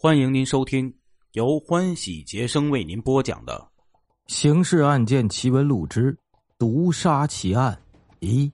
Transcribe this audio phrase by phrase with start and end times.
[0.00, 0.94] 欢迎您收听
[1.32, 3.68] 由欢喜杰生为您播讲的
[4.32, 6.16] 《刑事案件奇闻录之
[6.56, 7.76] 毒杀奇案》
[8.20, 8.52] 一。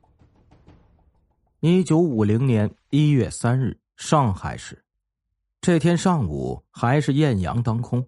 [1.61, 4.83] 一九五零年一月三日，上海市。
[5.61, 8.03] 这天上午还是艳阳当空，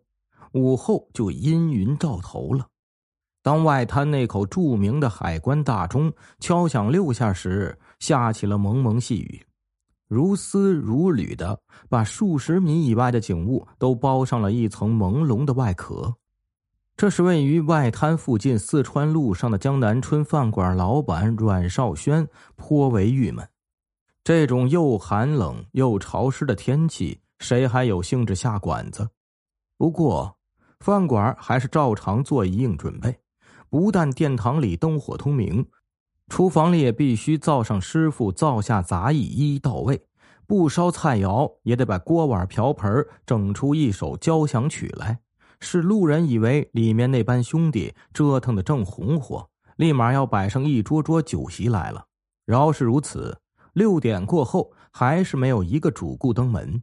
[0.53, 2.67] 午后就阴云罩头了。
[3.43, 6.11] 当外滩那口著名的海关大钟
[6.41, 9.46] 敲响六下时，下起了蒙蒙细雨。
[10.09, 16.15] 如丝如缕的，把数十米以外的景物都包上了一层朦胧的外壳。
[16.97, 23.47] 这是位于外滩附近四川路上的江南春饭馆老板阮少轩颇为郁闷。
[24.25, 29.09] 这种又寒冷又潮湿的天气，谁还有兴致下馆子？
[29.77, 30.37] 不过，
[30.81, 33.19] 饭馆还是照常做一应准备。
[33.69, 35.67] 不但殿堂里灯火通明。
[36.29, 40.03] 厨房里也必须灶上师傅灶下杂役一一到位，
[40.47, 45.21] 不烧菜肴也得把锅碗瓢盆整出一首交响曲来，
[45.61, 52.07] 使路人以为里面那班兄弟折腾的正红火，立马要摆上一桌桌酒席来了。
[52.45, 53.39] 饶是如此，
[53.73, 56.83] 六点过后还是没有一个主顾登门。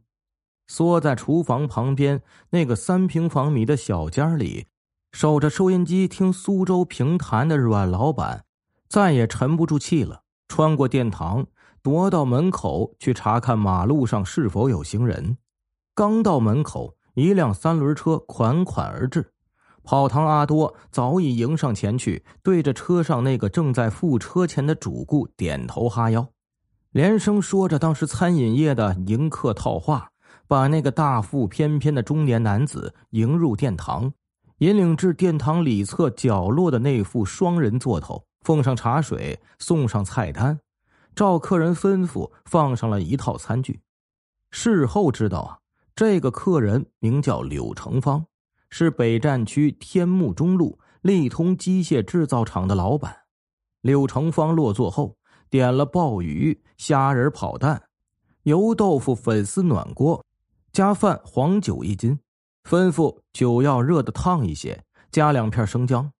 [0.66, 4.66] 缩在厨房旁边那个三平方米的小间里，
[5.12, 8.43] 守着收音机听苏州评弹的阮老板。
[8.94, 11.44] 再也沉不住气了，穿过殿堂，
[11.82, 15.36] 踱到门口去查看马路上是否有行人。
[15.96, 19.32] 刚到门口，一辆三轮车款款而至，
[19.82, 26.28] 跑堂阿多早已迎上前去，对着车上那个正在付车钱的主顾点头哈腰，
[26.92, 30.10] 连声说着当时餐饮业的迎客套话，
[30.46, 34.12] 把那个大腹翩翩的中年男子迎入殿堂，
[34.58, 38.24] 引领至殿堂里侧角落的那副双人座头。
[38.44, 40.60] 奉上茶水，送上菜单，
[41.16, 43.80] 照客人吩咐放上了一套餐具。
[44.50, 45.58] 事后知道啊，
[45.96, 48.26] 这个客人名叫柳成芳，
[48.68, 53.16] 是北站区天目中路利通机械制造厂的老板。
[53.80, 55.16] 柳成芳落座后，
[55.48, 57.82] 点了鲍鱼、虾仁跑蛋、
[58.42, 60.22] 油豆腐粉丝暖锅，
[60.70, 62.18] 加饭黄酒一斤，
[62.68, 66.12] 吩咐酒要热的烫一些，加两片生姜。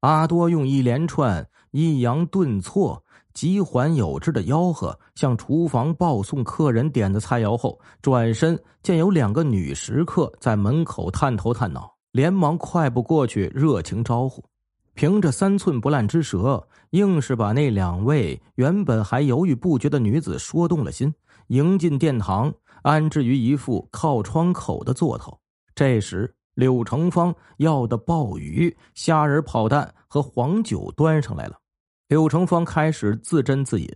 [0.00, 3.04] 阿多用一连串抑扬顿挫、
[3.34, 14.42] 急缓有致的吆喝，向厨房报送客人点的菜肴后，转身见有两个女食客在门口探头探脑，连忙快步过去，热情招呼。
[14.94, 21.12] 凭着三寸不烂之舌，硬是把那两位原本还犹豫不决的女子说动了心，
[21.48, 22.50] 迎进殿堂，
[22.80, 25.38] 安置于一副靠窗口的座头。
[25.74, 26.32] 这时。
[26.56, 31.58] 柳成芳要的鲍鱼、虾仁跑蛋和黄酒端上来了。
[32.08, 33.88] 柳成芳开始自斟自饮。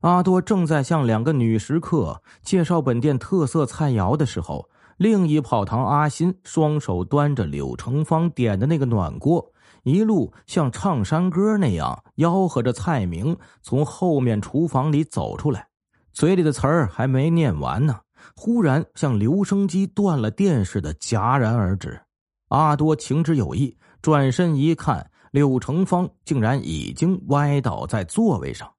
[0.00, 9.52] 阿多正在向两个女食客介绍本店特色菜肴的时候，另一跑堂阿新双手端着柳成芳点的那个暖锅，
[9.82, 15.68] 一路像唱山歌那样吆喝着菜名，从后面厨房里走出来，
[16.14, 18.00] 嘴里的词儿还没念完呢。
[18.34, 22.00] 忽然，像留声机断了电似的戛然而止。
[22.48, 28.70] 阿多情之有意，转身一看，柳成芳竟然已经歪倒在座位上。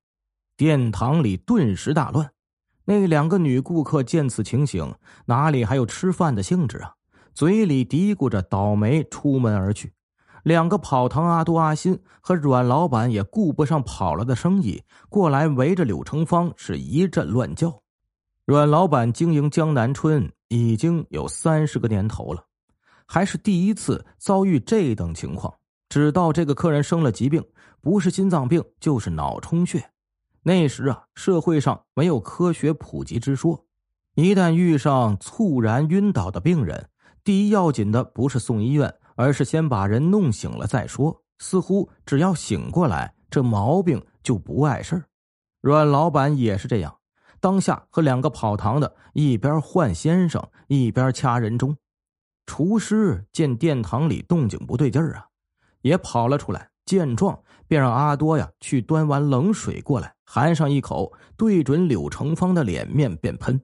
[0.56, 2.32] 殿堂里顿时大乱。
[2.86, 4.94] 那两个女顾客见此情形，
[5.26, 6.94] 哪里还有吃饭的兴致啊？
[7.34, 9.92] 嘴里嘀咕着倒霉，出门而去。
[10.44, 17.82] 两个跑堂阿多、阿新和阮老板也顾不上跑了的生意，过来围着柳成芳是一阵乱叫。
[18.46, 22.46] 阮老板经营江南春已经有三十个年头了，
[23.08, 25.52] 还是第一次遭遇这等情况。
[25.94, 27.46] 只道这个客人生了疾病，
[27.80, 29.92] 不是心脏病就是脑充血。
[30.42, 33.64] 那时啊，社会上没有科学普及之说，
[34.16, 36.90] 一旦遇上猝然晕倒的病人，
[37.24, 41.22] 第一要紧的不是送医院，而是先把人弄醒了再说。
[41.38, 45.04] 似乎只要醒过来，这毛病就不碍事儿。
[45.62, 46.98] 阮老板也是这样。
[47.40, 51.78] 当下和两个跑堂的一边唤先生，一边掐人中。
[52.48, 55.28] 厨师见殿堂里动静不对劲儿啊，
[55.84, 56.68] 也跑了出来。
[56.86, 63.58] 见状，便让阿多呀去端碗冷水过来，含上一口，对准柳成芳的脸面便喷。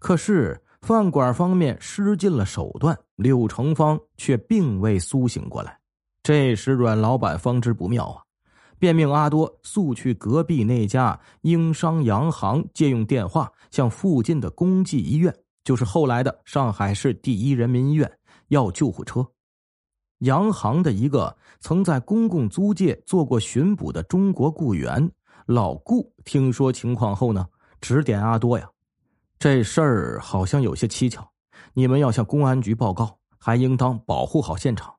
[0.00, 5.78] 可是饭馆方面施尽了手段，柳成芳却并未苏醒过来。
[6.24, 8.22] 这时阮老板方知不妙啊。
[8.80, 15.32] 便命阿多速去隔壁那家英商洋行借用电话，向附近的公济医院，
[15.62, 18.10] 就是后来的上海市第一人民医院，
[18.48, 19.24] 要救护车。
[20.20, 25.10] 洋行的一个曾在公共租界做过巡捕的中国雇员
[25.46, 27.46] 老顾，听说情况后呢，
[27.80, 28.68] 指点阿多呀，
[29.38, 31.26] 这事儿好像有些蹊跷，
[31.72, 34.94] 你们要向公安局报告，还应当保护好现场。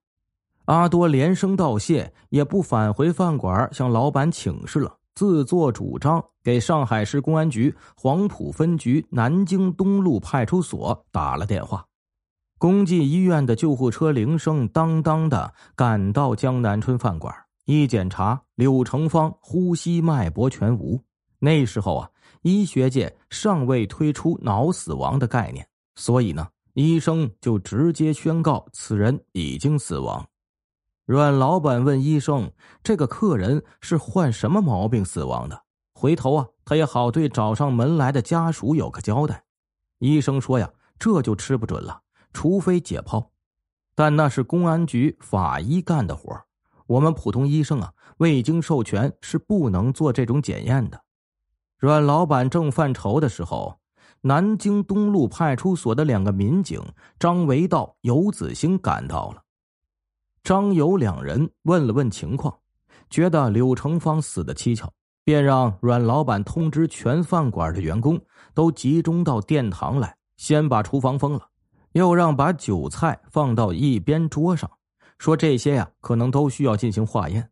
[0.66, 11.86] 阿多连声道谢，也不返回饭馆向老板请示了，自作主张给上海市公安局黄埔分局南京东路派出所打了电话。
[12.62, 17.34] 公济医院的救护车铃声当当的赶到江南春饭馆，
[17.66, 21.02] 一检查，柳成芳呼吸脉搏全无。
[21.40, 22.08] 那时候啊，
[22.44, 30.24] 医学界尚未推出脑死亡的概念，所以呢，医生就直接宣告此人已经死亡。
[31.08, 32.52] 阮老板问医生
[32.84, 35.60] ：“这个客人是患什么毛病死亡的？”
[36.00, 39.44] 回头啊，他也好对找上门来的家属有个交代。
[39.98, 40.70] 医生说：“呀，
[41.00, 42.00] 这就吃不准了，
[42.34, 43.28] 除非解剖，
[43.96, 46.42] 但那是公安局法医干的活
[46.88, 51.04] 我们普通医生啊，未经授权是不能做这种检验的。”
[51.78, 53.80] 阮老板正犯愁的时候，
[54.22, 56.80] 南京东路派出所的两个民警
[57.18, 59.42] 张维道、游子兴赶到了。
[60.44, 62.60] 张友两人问了问情况，
[63.10, 64.90] 觉得柳成芳死的蹊跷，
[65.24, 68.20] 便让阮老板通知全饭馆的员工
[68.54, 71.48] 都集中到殿堂来，先把厨房封了，
[71.94, 74.70] 又让把酒菜放到一边桌上，
[75.18, 77.50] 说这些呀可能都需要进行化验。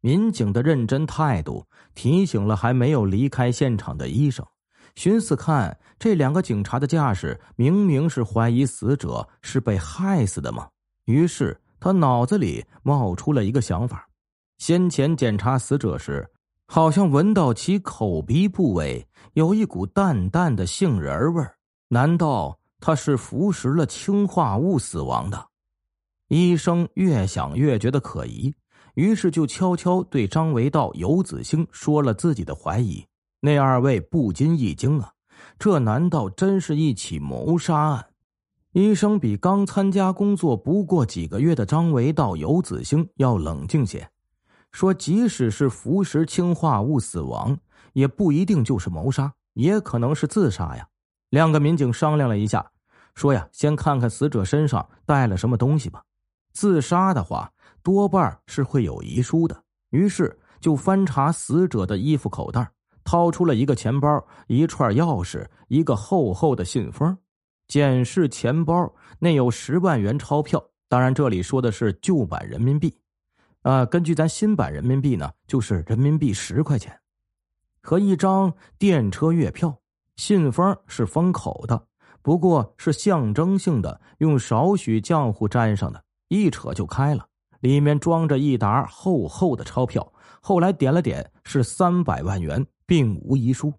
[0.00, 4.46] 民警的认真态度提醒了还没有离开现场的医生，
[4.94, 10.68] 寻思看这两个警察的架势，明明是怀疑死者是被害死的吗？
[11.04, 11.60] 于是。
[11.80, 14.08] 他脑子里冒出了一个想法：
[14.56, 16.26] 先前检查死者时，
[16.66, 21.54] 好像闻到其口鼻部位有一股淡淡的杏仁味儿。
[21.88, 25.46] 难道他是服食了氰化物死亡的？
[26.28, 28.54] 医生越想越觉得可疑，
[28.92, 33.06] 于是就悄悄对张维道、游子兴说了自己的怀疑。
[33.40, 35.14] 那二位不禁一惊啊，
[35.58, 38.06] 这难道真是一起谋杀案？
[38.72, 44.10] 医生比刚参加工作不过几个月的张维道、游子兴要冷静些，
[44.72, 47.56] 说：“即使是服食氰化物死亡，
[47.94, 50.86] 也不一定就是谋杀，也可能是自杀呀。”
[51.30, 52.70] 两个民警商量了一下，
[53.14, 56.02] 说：“呀，先看看死者身上带了什么东西吧。
[56.52, 57.50] 自杀的话，
[57.82, 62.68] 多半是会有遗书的。”于是就翻查死者的衣服口袋，
[63.04, 67.16] 掏出了一个钱包、一串钥匙、一个厚厚的信封。
[67.68, 72.94] 检视钱包，内有十万元钞票，当然这里说的是旧版人民币，
[73.62, 76.98] 啊，根据咱新版人民币呢，就是人民币十块钱，
[77.80, 79.74] 和一张电车月票。
[80.16, 81.86] 信封是封口的，
[82.24, 87.26] 不过是象征性的，用少许浆糊粘上的，一扯就开了，
[87.60, 90.10] 里面装着一沓厚厚的钞票。
[90.40, 93.74] 后来点了点，是三百万元，并无遗书。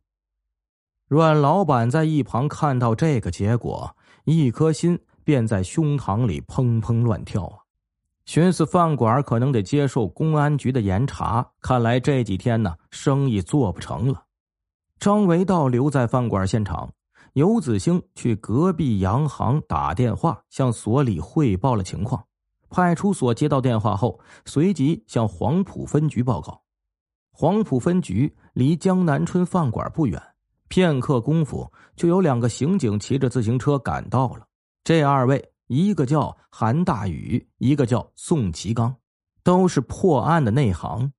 [1.08, 3.96] 阮老板在一旁看到这个结果，
[4.26, 7.58] 一颗心便在胸膛里砰砰乱跳啊！
[8.26, 14.26] 寻思饭馆可能得接受公安局的严查，看来这几天呢生意做不成了。
[15.00, 16.92] 张维道留在饭馆现场，
[17.36, 22.26] 游子兴去隔壁洋行打电话向所里汇报了情况。
[22.70, 26.62] 派出所接到电话后，随即向黄埔分局报告。
[27.34, 30.22] 黄埔分局离江南春饭馆不远。
[30.70, 34.48] 片刻功夫，就有两个刑警骑着自行车赶到了。
[34.86, 38.96] 这二位，一个叫韩大宇，一个叫宋其刚，
[39.44, 41.12] 都是破案的内行。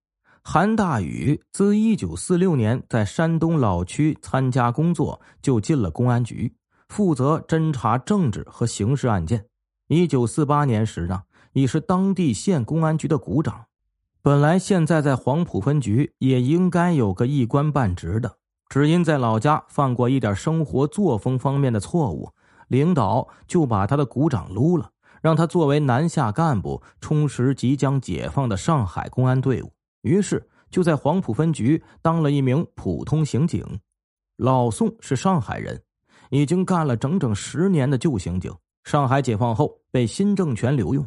[0.49, 6.55] 韩大宇自一九四六年在山东老区参加工作，就进了公安局，
[6.89, 9.45] 负责侦查政治和刑事案件。
[9.89, 13.65] 一九四八年时呢，已是当地县公安局的股长。
[14.23, 18.37] 本来现在在黄埔分局也应该有个一官半职的。
[18.69, 22.31] 只因在老家犯过一点生活作风方面的错误，
[22.69, 29.73] 领导就把他的股长撸了，让他作为南下干部充实即将解放的上海公安队伍。
[30.03, 33.65] 于是就在黄埔分局当了一名普通刑警。
[34.37, 35.83] 老宋是上海人，
[36.31, 38.53] 已经干了整整十年的旧刑警。
[38.85, 41.05] 上海解放后被新政权留用。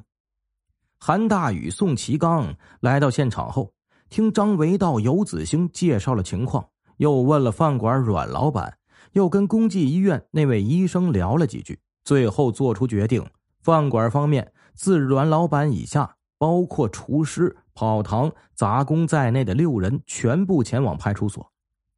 [1.00, 3.72] 韩大宇、宋其刚来到现场后，
[4.10, 6.68] 听张维道、游子兴介绍了情况。
[6.98, 8.78] 又问了饭馆阮老板，
[9.14, 13.26] 又跟公济医院那位医生聊了几句，最后做出决定：
[13.62, 21.50] 饭馆方面自阮老板以下，包括厨师、跑堂、杂工在内的六人全部前往派出所，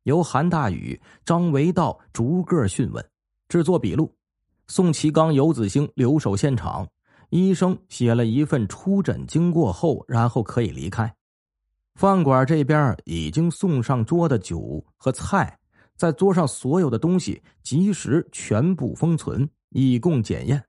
[0.04, 3.04] 由韩大宇、张维道逐个讯问、
[3.50, 4.14] 制作笔录。
[4.68, 6.88] 宋其刚、游子兴留守现场，
[7.32, 11.12] 医生写了一份出诊经过后，然后可以离开。
[11.96, 15.58] 饭馆这边已经送上桌的酒和菜，
[15.98, 20.64] 在桌上所有的东西及时全部封存，以供检验。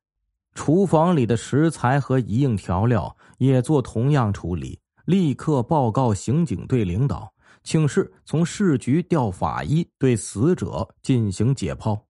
[0.54, 7.32] 厨房里的食材和一应调料也做同样处理，立刻报告刑警队领导，
[7.62, 12.00] 请示从市局调法医对死者进行解剖。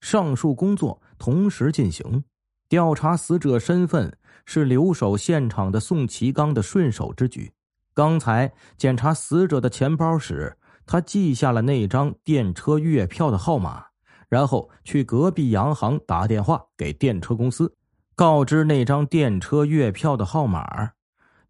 [0.00, 2.24] 上述工作同时进行，
[2.68, 7.52] 调查死者身份是留守现场的宋其刚的顺手之举。
[7.94, 10.56] 刚才检查死者的钱包时，
[10.86, 13.86] 他记下了那张电车月票的号码。
[14.28, 17.74] 然后去隔壁洋行打电话给电车公司，
[18.14, 20.90] 告知那张电车月票的号码，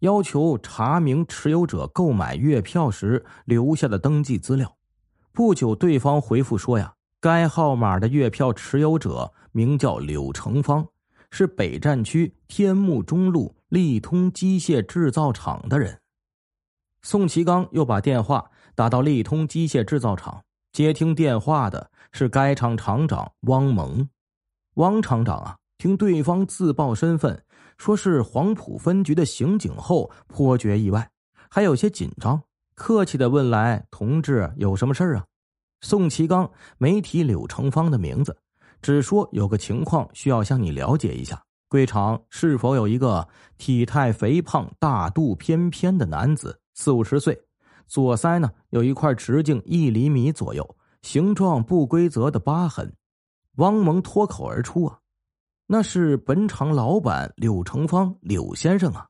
[0.01, 4.77] 要求查明持有者购买月票时留下的登记资料。
[5.33, 10.87] 不久，对方回复说：“呀，该号码的月票持有者名叫柳成芳，
[11.31, 16.01] 是北站区天目中路利通机械制造厂的人。”
[17.03, 21.91] 宋其刚又把电话打到利通机械制造厂，接听电话的。
[22.11, 24.09] 是该厂厂长汪蒙，
[24.77, 27.45] 汪厂长啊，听对方自报身份，
[27.79, 31.09] 说是黄埔分局的刑警后，颇觉意外，
[31.49, 32.43] 还有些紧张，
[32.75, 35.25] 客气的问来：“同志有什么事儿啊？”
[35.81, 38.37] 宋其刚没提柳成芳的名字，
[38.83, 43.27] 只说有个情况需要向你了解一下：贵厂是否有一个
[43.59, 47.41] 体态肥胖、大肚翩翩的男子，四五十岁，
[47.87, 50.77] 左腮呢有一块直径一厘米左右。
[51.03, 52.93] 形状不规则的疤痕，
[53.59, 54.99] 汪蒙脱口而出：“啊，
[55.71, 59.07] 那是本厂老板柳成芳，柳先生啊！”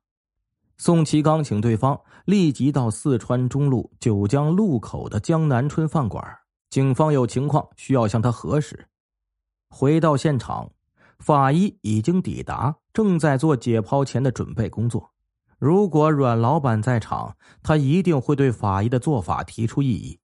[0.77, 6.23] 宋其刚请对方立即到四川中路九江路口的江南春饭馆，
[6.69, 8.88] 警方有情况需要向他核实。
[9.71, 10.69] 回到现场，
[11.21, 15.09] 法医已经抵达，正在做解剖前的准备工作。
[15.61, 20.19] 如果阮老板在场，他一定会对法医的做法提出异议。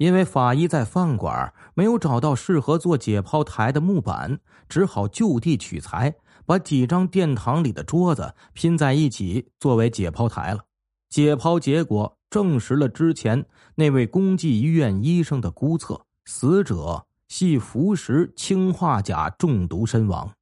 [0.00, 6.14] 因为法医在饭馆没有找到适合做解剖台的木板，只好就地取材，
[6.46, 10.64] 把几张殿堂里的桌子拼在一起作为解剖台了。
[11.10, 20.32] 解剖结果证实了之前那位公济医院医生的估测：死者系服食氰化钾中毒身亡。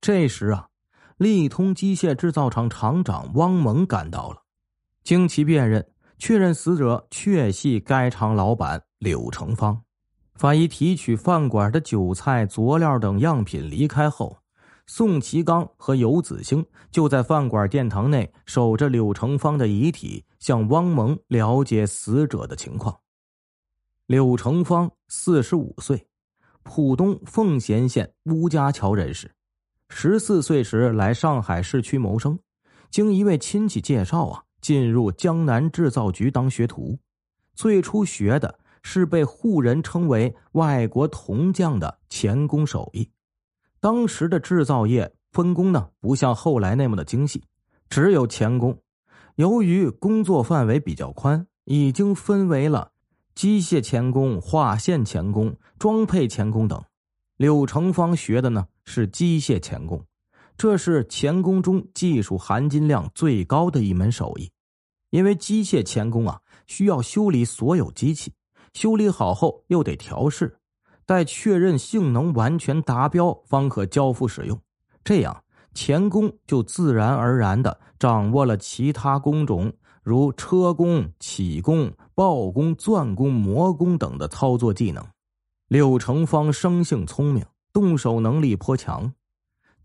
[0.00, 0.68] 这时啊，
[1.18, 4.38] 利通机械制造厂厂长汪蒙赶到了，
[5.04, 5.86] 经其辨认。
[6.20, 9.82] 确认死者确系该厂老板柳成芳。
[10.34, 14.36] 法医提取饭馆的酒菜、佐料等样品离开后，
[14.86, 22.94] 宋其刚和游子兴就在饭馆殿堂内守着柳成芳的遗体，向汪萌了解死者的情况。
[24.06, 26.06] 柳成芳四十五岁，
[26.62, 29.30] 浦东奉贤县乌家桥人士，
[29.88, 32.38] 十四岁时来上海市区谋生，
[32.90, 34.44] 经一位亲戚介绍啊。
[34.60, 36.98] 进入江南制造局当学徒，
[37.54, 43.10] 最初学的是被户人称为“外国铜匠”的钳工手艺。
[43.80, 47.42] 当时的制造业分工呢，不像后来那么的精细，
[47.88, 48.78] 只有钳工。
[49.36, 52.92] 由于工作范围比较宽，已经分为了
[53.34, 56.82] 机械钳工、划线钳工、装配钳工等。
[57.36, 60.04] 柳成芳学的呢是机械钳工。
[60.60, 64.50] 这是钳工中技术含金量最高的一门手艺，
[65.08, 68.34] 因为机械钳工啊需要修理所有机器，
[68.74, 70.58] 修理好后又得调试，
[71.06, 74.60] 待确认性能完全达标方可交付使用。
[75.02, 85.02] 这样，钳工就自然而然的掌握了其他工种如车工、钳工、刨工、钻工、磨工等的操作技能。
[85.68, 89.10] 柳成芳生性聪明，动手能力颇强。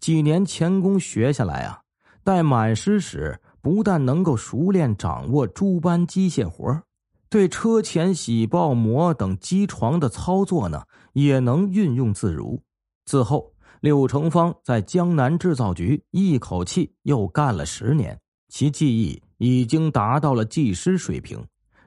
[0.05, 1.81] 几年钳工学下来啊，
[2.23, 6.79] 待满师时，不但能够熟练掌握诸般机械活
[7.27, 10.83] 对车钳、铣、刨、磨等机床的操作呢，
[11.13, 12.61] 也能运用自如。
[13.07, 18.15] 此后，柳成芳在江南制造局一口气又干了十年，
[18.47, 21.43] 其技艺已经达到了技师水平。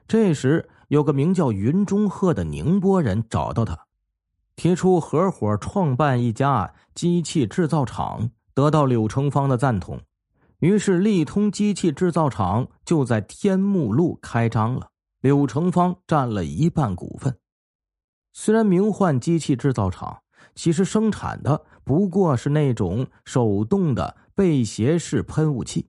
[0.09, 3.79] 这时，有个名叫云中鹤的宁波人找到他。
[4.57, 10.01] 提出合伙创办一家机器制造厂，得到柳成芳的赞同，
[10.59, 14.89] 于是利通机器制造厂就在天目路开张了。
[15.21, 17.33] 柳成芳占了一半股份。
[18.33, 20.19] 虽然名唤机器制造厂，
[20.55, 25.87] 其实生产的不过是那种手动的背斜式喷雾器，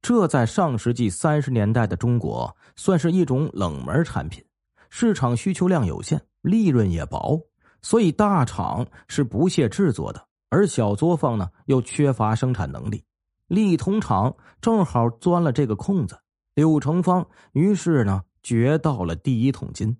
[0.00, 4.44] 这在上世纪三十年代的中国算是一种冷门产品，
[4.90, 7.36] 市场需求量有限，利润也薄。
[7.82, 13.04] 所以大厂是不屑制作的，而小作坊呢又缺乏生产能力，
[13.48, 16.18] 利通厂正好钻了这个空子。
[16.54, 19.96] 柳成芳于是呢掘到了第一桶金。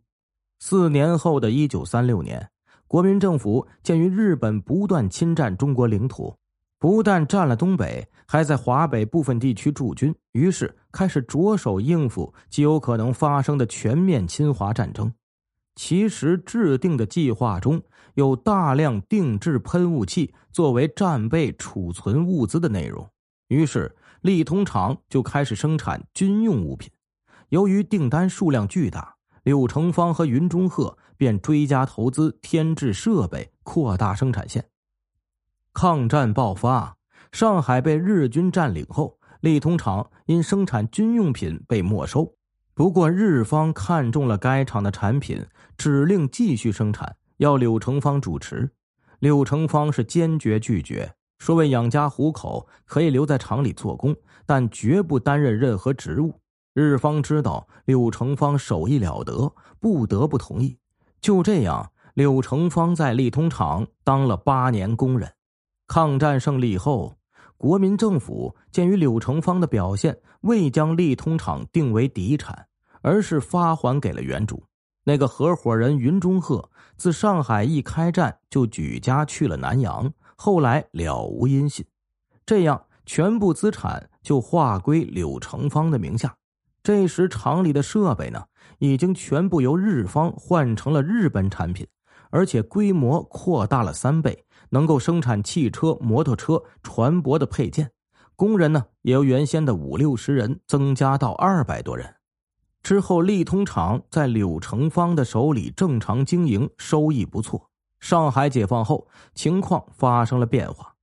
[0.58, 2.48] 四年后的一九三六年，
[2.86, 6.34] 国民政府鉴于日本不断侵占中国领土，
[6.78, 15.12] 不但占了东北，还在华北部分地区驻军，于是开始着手应付极有可能发生的全面侵华战争。
[15.74, 17.82] 其实制定的计划中
[18.16, 23.06] 有大量定制喷雾器作为战备储存物资的内容，
[23.48, 26.90] 于是利通厂就开始生产军用物品。
[27.50, 34.64] 由于订单数量巨大，柳成芳和云中鹤便追加投资添置设备，扩大生产线。
[35.74, 36.96] 抗战爆发，
[37.32, 42.34] 上海被日军占领后，利通厂因生产军用品被没收。
[42.72, 45.44] 不过日方看中了该厂的产品，
[45.76, 48.70] 指令继续生产，要柳成芳主持。
[49.18, 54.14] 柳成芳是坚决拒绝，说为养家糊口可以留在厂里做工，
[54.44, 56.40] 但绝不担任任何职务。
[56.74, 60.78] 日方知道柳成芳手艺了得，不得不同意。
[61.20, 65.32] 就这样，柳成芳在利通厂当了八年工人。
[65.86, 67.16] 抗战胜利后。
[67.58, 72.66] 国民政府鉴于柳成芳的表现，未将利通厂定为敌产，
[73.00, 74.64] 而是发还给了原主。
[75.08, 81.86] 那个合伙人云中鹤自上海一开战就举家去了南洋，后来了无音信。
[82.44, 86.34] 这样，全部资产就划归柳成芳的名下。
[86.82, 88.46] 这时，厂里的设备呢，
[88.80, 91.86] 已经全部由日方换成了日本产品，
[92.30, 94.44] 而且规模扩大了三倍。
[94.70, 97.92] 能够生产汽车、摩托车、船舶的配件，
[98.34, 102.15] 工人呢也由原先的五六十人增加到二百多人。
[102.86, 107.68] 之后，利通厂在柳成芳的手里正常经营，收益不错。
[107.98, 110.94] 上海解放后，情况发生了变化。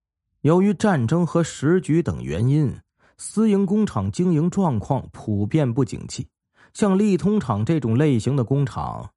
[0.44, 2.74] 由于战争和时局等原因，
[3.18, 6.26] 私营工厂经营状况普遍不景气。
[6.74, 9.10] 像利通厂这种类型的工厂，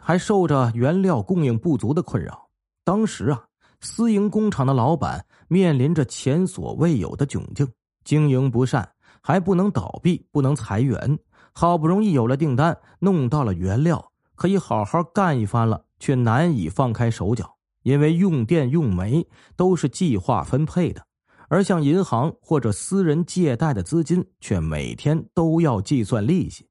[0.00, 2.48] 还受着原料供应不足的困扰。
[2.84, 3.44] 当时啊。
[3.82, 7.68] 私营工厂的老板面临着前所未有的窘境，
[8.02, 11.18] 经营不善，还不能倒闭，不能裁员。
[11.60, 21.02] 好不容易有了订单，弄到了原料，可以好好干一番了，却难以放开手脚，因为用电用煤都是计划分配的，
[21.48, 26.68] 而向银行或者私人借贷的资金却每天都要计算利息。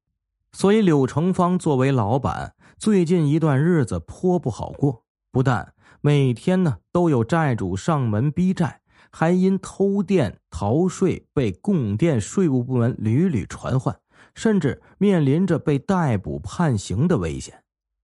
[0.53, 5.73] 所以柳成芳作为老板，最近一段日子颇不好过，不但。
[5.99, 8.79] 每天呢，都有债主上门逼债，
[9.11, 13.93] 还因偷电逃税被供电税务部门屡屡传唤，
[14.37, 17.63] 甚至面临着被逮捕判刑的危险。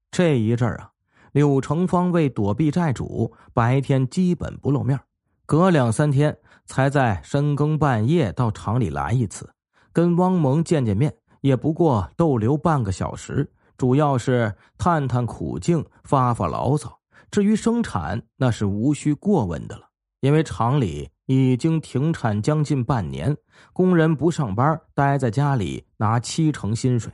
[0.10, 0.90] 这一阵儿啊，
[1.32, 5.00] 柳成芳为躲避债主，白天基本不露面，
[5.46, 9.48] 隔两三天才在深更半夜到厂里来一次，
[9.94, 17.00] 跟汪萌见见面，也不过逗留半个小时，主要是探探苦境，发发牢骚。
[17.30, 19.84] 至于生产，那是无需过问的了，
[20.22, 23.36] 因为厂里已经停产将近半年，
[23.72, 27.12] 工人不上班，待在家里拿七成薪水。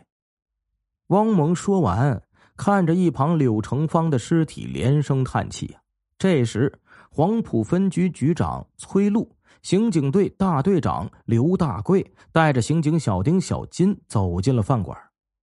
[1.07, 2.21] 汪萌说完，
[2.55, 5.77] 看着一旁柳成芳的尸体，连声叹气。
[6.17, 14.97] 这时，黄埔分局局长崔路、刑警队大队长刘大贵带着刑警小丁、小金走进了饭馆。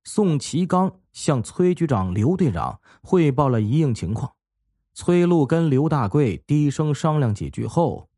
[0.05, 4.31] 宋其刚向崔局长、刘队长汇报了一应情况。
[4.95, 8.09] 崔路跟刘大贵低声商量几句后，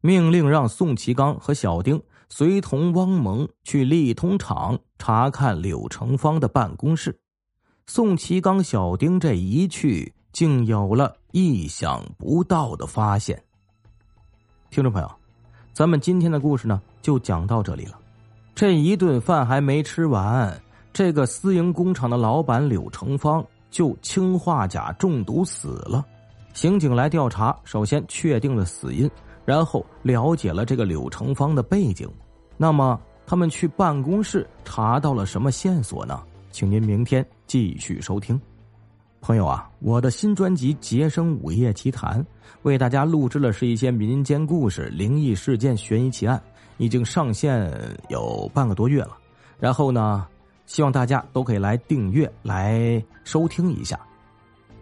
[0.00, 7.18] 命令让宋其刚和小丁随同汪萌去利通厂查看柳成芳的办公室。
[7.86, 13.40] 宋其刚、小丁这一去，竟有了意想不到的发现。
[14.70, 15.10] 听众朋友，
[15.72, 17.98] 咱们今天的故事呢，就讲到这里了。
[18.54, 20.60] 这一顿饭还没吃完，
[20.92, 26.04] 这个私营工厂的老板柳成芳就氰化钾中毒死了。
[26.54, 29.08] 刑警来调查，首先确定了死因，
[29.46, 32.06] 然后了解了这个柳成芳的背景。
[32.58, 36.22] 那么，他们去办公室查到了什么线索呢？
[36.50, 38.38] 请您明天继续收听。
[39.20, 42.22] 朋友啊，我的新专辑《杰生午夜奇谈》
[42.62, 46.40] 为大家录制了是一些民间故事、灵异事件、悬疑奇案，
[46.76, 47.72] 已经上线
[48.08, 49.16] 有半个多月了。
[49.58, 50.26] 然后呢，
[50.66, 53.98] 希望大家都可以来订阅、来收听一下。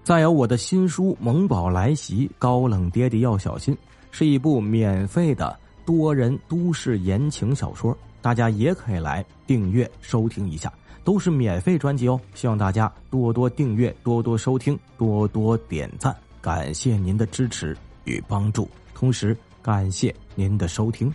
[0.02, 3.74] 再有我的新书《萌宝来袭》，高冷爹爹要小心，
[4.16, 10.72] 是一部免费的多人都市言情小说，大家也可以来订阅收听一下，
[11.02, 12.20] 都是免费专辑哦。
[12.32, 21.12] 希望大家多多订阅，多多收听，多多点赞，感谢您的支持与帮助，同时感谢您的收听。